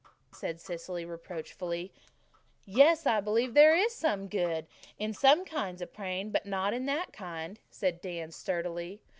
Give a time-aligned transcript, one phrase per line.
[0.33, 1.91] said Cecily reproachfully.
[2.65, 4.65] "Yes, I believe there's some good
[4.97, 8.99] in some kinds of praying, but not in that kind," said Dan sturdily.